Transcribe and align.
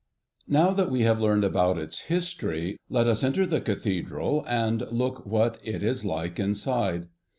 Now 0.47 0.71
that 0.71 0.89
we 0.89 1.01
have 1.01 1.21
learned 1.21 1.43
all 1.43 1.49
about 1.51 1.77
its 1.77 1.99
history, 2.09 2.79
let 2.89 3.05
us 3.05 3.23
enter 3.23 3.45
the 3.45 3.61
Cathedral 3.61 4.43
and 4.47 4.81
look 4.89 5.27
what 5.27 5.59
it 5.63 5.83
is 5.83 6.03
like 6.03 6.39
inside. 6.39 7.07